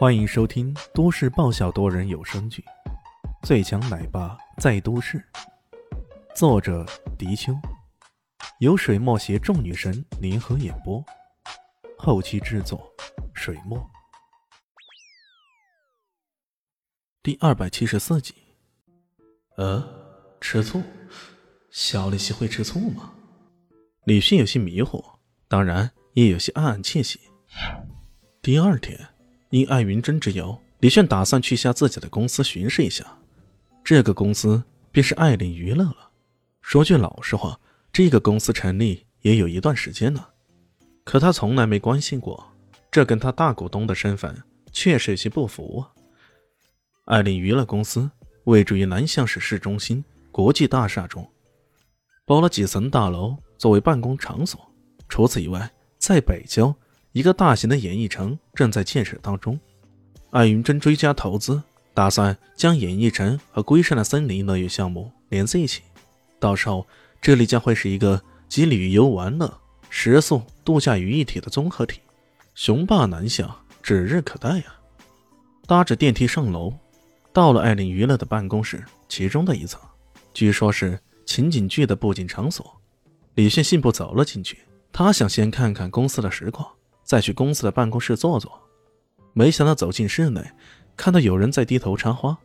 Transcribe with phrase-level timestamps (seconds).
[0.00, 2.64] 欢迎收听都市爆笑多人有声剧
[3.46, 5.18] 《最强奶爸在都市》，
[6.34, 6.86] 作者：
[7.18, 7.52] 迪秋，
[8.60, 11.04] 由水墨携众女神联合演播，
[11.98, 12.90] 后期制作：
[13.34, 13.78] 水墨。
[17.22, 18.34] 第二百七十四集。
[19.58, 19.86] 呃，
[20.40, 20.82] 吃醋？
[21.70, 23.12] 小丽西会吃醋吗？
[24.04, 25.04] 李迅有些迷糊，
[25.46, 27.20] 当然也有些暗暗窃喜。
[28.40, 29.09] 第二天。
[29.50, 33.04] 因艾云珍之邀，李炫打算去下自己的公司巡视一下。
[33.82, 36.10] 这个公司便是艾琳娱乐了。
[36.62, 37.58] 说句老实话，
[37.92, 40.30] 这个公司成立也有一段时间了，
[41.02, 42.46] 可他从来没关心过。
[42.92, 44.40] 这跟他大股东的身份
[44.72, 45.90] 确实有些不符啊。
[47.06, 48.08] 艾琳娱乐公司
[48.44, 51.28] 位于南向市市中心国际大厦中，
[52.24, 54.60] 包了几层大楼作为办公场所。
[55.08, 56.72] 除此以外，在北郊。
[57.12, 59.58] 一个大型的演艺城正在建设当中，
[60.30, 61.60] 艾云珍追加投资，
[61.92, 65.82] 打算将演艺城和龟山的森林乐园项目连在一起。
[66.38, 66.86] 到时候，
[67.20, 69.52] 这里将会是一个集旅游、玩乐、
[69.88, 72.00] 食宿、度假于一体的综合体，
[72.54, 74.64] 雄霸南下，指日可待呀！
[75.66, 76.72] 搭着电梯上楼，
[77.32, 79.80] 到了艾琳娱乐的办公室，其中的一层，
[80.32, 82.80] 据说是情景剧的布景场所。
[83.34, 84.58] 李炫信步走了进去，
[84.92, 86.68] 他想先看看公司的实况。
[87.10, 88.52] 再去公司的办公室坐坐，
[89.32, 90.40] 没想到走进室内，
[90.96, 92.38] 看到有人在低头插花，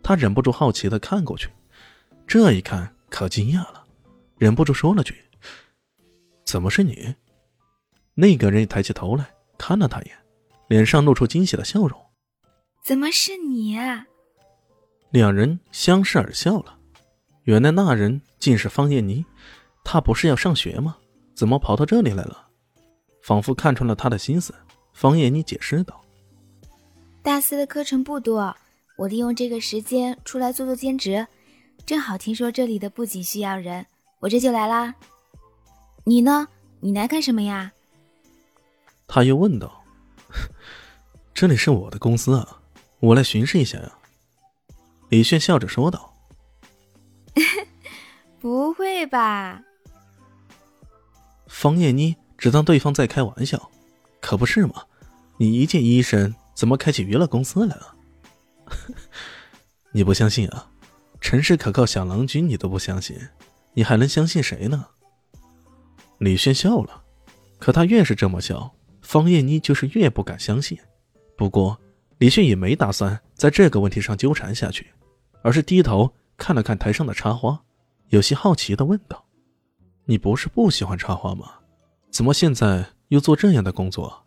[0.00, 1.50] 他忍不住好奇的看过去。
[2.24, 3.82] 这一看可惊讶了，
[4.38, 5.12] 忍不住说了句
[6.46, 7.12] ：“怎么是你？”
[8.14, 9.28] 那个人抬起头来
[9.58, 10.16] 看了他一眼，
[10.68, 12.00] 脸上露出惊喜的笑容
[12.80, 14.06] ：“怎么是你？”啊
[15.10, 16.78] 两人相视而笑了。
[17.42, 19.24] 原来那人竟是方艳妮，
[19.82, 20.96] 她不是要上学吗？
[21.34, 22.41] 怎么跑到这里来了？
[23.22, 24.54] 仿佛看穿了他的心思，
[24.92, 26.00] 方艳妮解释道
[27.22, 28.54] ：“大四的课程不多，
[28.96, 31.26] 我利用这个时间出来做做兼职，
[31.86, 33.86] 正好听说这里的布景需要人，
[34.18, 34.94] 我这就来啦。
[36.04, 36.48] 你呢？
[36.80, 37.72] 你来干什么呀？”
[39.06, 39.84] 他又问道
[41.32, 42.60] ：“这里是我的公司啊，
[42.98, 43.92] 我来巡视一下呀。”
[45.10, 46.12] 李炫笑着说道：
[48.40, 49.62] “不会吧？”
[51.46, 52.16] 方艳妮。
[52.42, 53.70] 只当对方在开玩笑，
[54.20, 54.82] 可不是吗？
[55.36, 57.94] 你一介医生，怎么开起娱乐公司来了？
[59.94, 60.68] 你不相信啊？
[61.20, 63.16] 城市可靠小郎君你都不相信，
[63.74, 64.88] 你还能相信谁呢？
[66.18, 67.04] 李轩笑了，
[67.60, 70.76] 可他越是这么笑，方艳妮就是越不敢相信。
[71.36, 71.78] 不过
[72.18, 74.88] 李轩也没打算在这个问题上纠缠下去，
[75.42, 77.62] 而是低头看了看台上的插花，
[78.08, 79.26] 有些好奇的问道
[80.06, 81.48] ：“你不是不喜欢插花吗？”
[82.12, 84.26] 怎么现在又做这样的工作？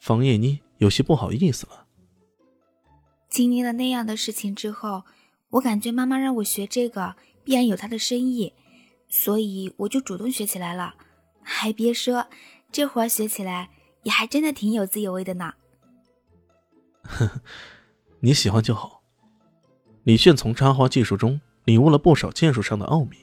[0.00, 1.86] 方艳妮有些不好意思了。
[3.28, 5.04] 经历了那样的事情之后，
[5.50, 7.14] 我感觉妈妈让我学这个
[7.44, 8.54] 必然有她的深意，
[9.08, 10.94] 所以我就主动学起来了。
[11.42, 12.26] 还别说，
[12.72, 13.68] 这活学起来
[14.04, 15.52] 也还真的挺有滋有味的呢。
[17.02, 17.40] 呵呵，
[18.20, 19.02] 你喜欢就好。
[20.04, 23.18] 李炫从插花技术中领悟了不少剑术上的奥秘，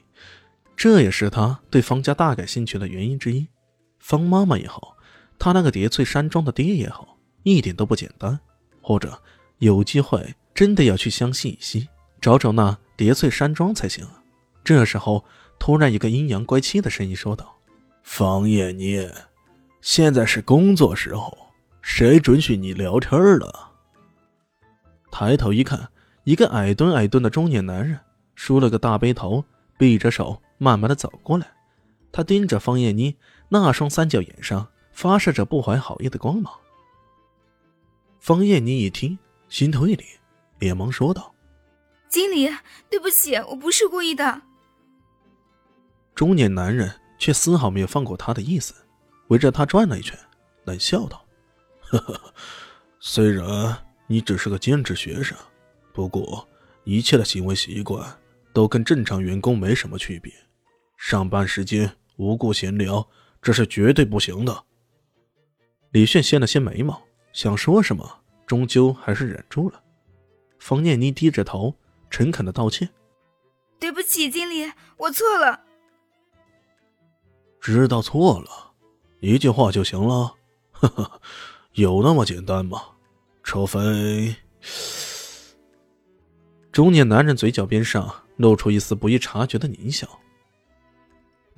[0.77, 3.47] 这也是他对方家大感兴趣的原因之一。
[3.99, 4.97] 方妈妈也好，
[5.37, 8.39] 她那个叠翠山庄的爹也好，一点都不简单。
[8.81, 9.21] 或者
[9.59, 11.87] 有机会真的要去湘西以西
[12.19, 14.23] 找找那叠翠山庄才行啊！
[14.63, 15.23] 这时候，
[15.59, 17.55] 突然一个阴阳怪气的声音说道
[18.03, 19.07] ：“方艳妮，
[19.81, 21.37] 现在是工作时候，
[21.81, 23.71] 谁准许你聊天了？”
[25.11, 25.89] 抬头一看，
[26.23, 27.99] 一个矮墩矮墩的中年男人，
[28.35, 29.43] 梳了个大背头，
[29.77, 31.47] 背着手，慢慢的走过来。
[32.11, 33.15] 他盯着方艳妮。
[33.51, 36.53] 那双三角眼上发射着不怀好意的光芒。
[38.19, 40.05] 方艳妮一听，心头一凛，
[40.59, 41.33] 连忙说道
[42.07, 42.47] ：“经理，
[42.91, 44.43] 对不起，我不是故意的。”
[46.13, 48.75] 中年男人却丝毫没有放过他的意思，
[49.29, 50.15] 围着他转了一圈，
[50.65, 51.25] 冷笑道
[51.81, 52.33] ：“呵呵，
[52.99, 53.75] 虽然
[54.05, 55.35] 你只是个兼职学生，
[55.91, 56.47] 不过
[56.83, 58.05] 一切的行为习惯
[58.53, 60.31] 都跟正常员工没什么区别。
[60.99, 63.09] 上班时间无故闲聊。”
[63.41, 64.65] 这是绝对不行的。
[65.91, 67.01] 李炫掀了掀眉毛，
[67.31, 69.81] 想说什么，终究还是忍住了。
[70.59, 71.73] 冯念妮低着头，
[72.09, 72.89] 诚恳的道歉
[73.79, 75.61] ：“对不起，经理，我错了。”
[77.61, 78.73] 知道错了，
[79.21, 80.35] 一句话就行了？
[80.71, 81.21] 呵呵，
[81.75, 82.83] 有那么简单吗？
[83.41, 84.35] 除非……
[86.73, 90.05] 中年男人嘴角边上露出一丝不易察觉的狞笑。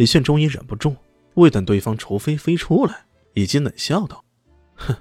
[0.02, 0.96] 李炫终于忍不住。
[1.36, 3.06] 未等对方除非飞出来，
[3.36, 4.26] 已经冷笑道
[4.74, 4.96] ：“哼，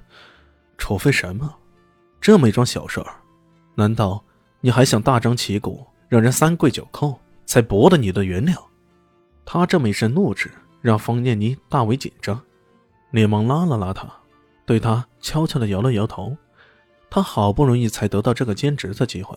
[0.77, 1.57] 除非什么？
[2.21, 3.07] 这么一桩小事儿，
[3.77, 4.23] 难道
[4.61, 7.17] 你还想大张旗鼓让人三跪九叩
[7.47, 8.63] 才博得你的原谅？
[9.47, 10.53] 他这么一声怒斥，
[10.83, 12.39] 让方念妮大为紧张，
[13.11, 14.07] 连忙拉了拉他，
[14.67, 16.37] 对他悄悄的摇了摇头。
[17.09, 19.35] 他好不容易才得到这个兼职的机会，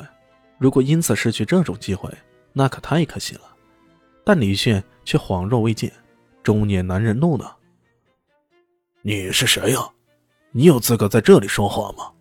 [0.58, 2.14] 如果因此失去这种机会，
[2.52, 3.44] 那可太可惜了。
[4.24, 5.92] 但李炫却恍若未见，
[6.42, 7.58] 中年男人怒了
[9.02, 9.80] ：“你是谁呀？
[10.52, 12.12] 你有资格在这里说话吗？”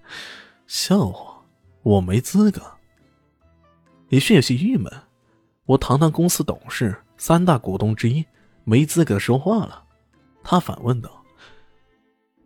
[0.66, 1.42] 笑话，
[1.82, 2.62] 我没资格。
[4.08, 4.92] 李迅有些郁闷，
[5.64, 8.24] 我堂堂公司董事、三大股东之一，
[8.64, 9.84] 没资格说话了。
[10.44, 11.24] 他反问道：“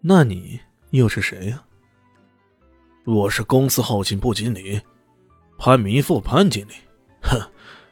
[0.00, 0.58] 那你
[0.90, 1.62] 又是谁呀？”
[3.04, 4.81] 我是公司后勤部经理，
[5.58, 6.72] 潘明富，潘经理。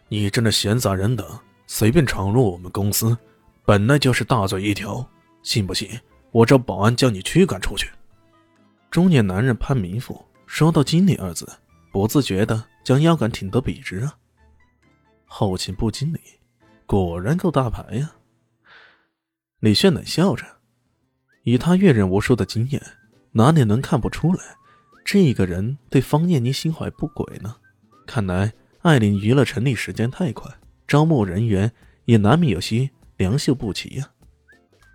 [0.08, 1.26] 哼，你这闲杂人等，
[1.66, 3.16] 随便闯入我们公司，
[3.64, 5.06] 本来就是大罪一条。
[5.42, 5.88] 信不信
[6.30, 7.88] 我找保安将你驱赶出去？
[8.90, 11.46] 中年男人潘明富说到“经理”二字，
[11.92, 14.14] 不自觉的将腰杆挺得笔直啊。
[15.24, 16.20] 后勤部经理，
[16.86, 18.12] 果然够大牌呀。
[19.60, 20.44] 李炫冷笑着，
[21.44, 22.82] 以他阅人无数的经验，
[23.32, 24.42] 哪里能看不出来？
[25.04, 27.56] 这个人对方念妮心怀不轨呢，
[28.06, 28.52] 看来
[28.82, 30.50] 艾琳娱乐成立时间太快，
[30.86, 31.70] 招募人员
[32.04, 34.08] 也难免有些良莠不齐呀。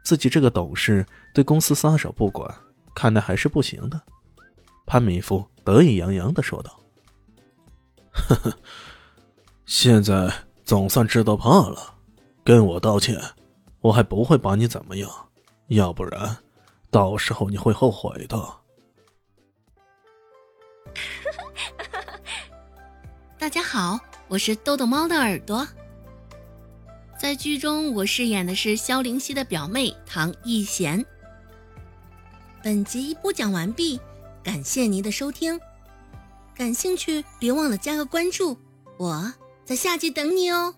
[0.04, 2.54] 自己这个董事对公司撒手不管，
[2.96, 4.02] 看来还是不行的。
[4.86, 6.80] 潘明富得意洋洋的说道
[8.12, 8.58] ：“呵呵，
[9.66, 10.34] 现在
[10.64, 11.96] 总算知道怕了，
[12.44, 13.20] 跟我道歉，
[13.82, 15.10] 我还不会把你怎么样，
[15.68, 16.38] 要不然，
[16.90, 18.38] 到时候你会后悔的。”
[23.44, 24.00] 大家好，
[24.30, 25.68] 我是豆豆猫的耳朵。
[27.20, 31.06] 在剧中，我饰演的是萧灵溪的表妹唐艺贤。
[32.64, 34.00] 本集播讲完毕，
[34.42, 35.60] 感谢您的收听。
[36.56, 38.58] 感兴趣别忘了加个关注，
[38.98, 39.34] 我
[39.66, 40.74] 在下集等你哦。